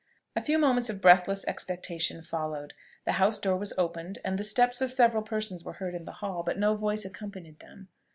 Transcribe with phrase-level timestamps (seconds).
[0.35, 2.73] A few moments of breathless expectation followed.
[3.05, 6.11] The house door was opened, and the steps of several persons were heard in the
[6.25, 7.87] hall, but no voice accompanied them.